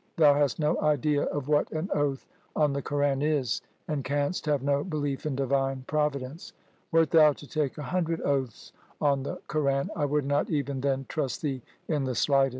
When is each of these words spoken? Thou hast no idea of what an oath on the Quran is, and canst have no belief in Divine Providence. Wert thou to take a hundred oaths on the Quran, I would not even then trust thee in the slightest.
Thou 0.17 0.33
hast 0.33 0.57
no 0.57 0.81
idea 0.81 1.25
of 1.25 1.47
what 1.47 1.71
an 1.71 1.87
oath 1.93 2.25
on 2.55 2.73
the 2.73 2.81
Quran 2.81 3.21
is, 3.21 3.61
and 3.87 4.03
canst 4.03 4.47
have 4.47 4.63
no 4.63 4.83
belief 4.83 5.27
in 5.27 5.35
Divine 5.35 5.83
Providence. 5.85 6.53
Wert 6.91 7.11
thou 7.11 7.33
to 7.33 7.47
take 7.47 7.77
a 7.77 7.83
hundred 7.83 8.19
oaths 8.21 8.73
on 8.99 9.21
the 9.21 9.37
Quran, 9.47 9.89
I 9.95 10.05
would 10.05 10.25
not 10.25 10.49
even 10.49 10.81
then 10.81 11.05
trust 11.07 11.43
thee 11.43 11.61
in 11.87 12.05
the 12.05 12.15
slightest. 12.15 12.49